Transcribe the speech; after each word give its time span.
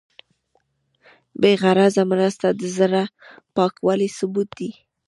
بېغرضه 1.41 2.03
مرسته 2.11 2.47
د 2.59 2.61
زړه 2.77 3.03
پاکوالي 3.55 4.09
ثبوت 4.17 4.49
دی. 4.59 4.69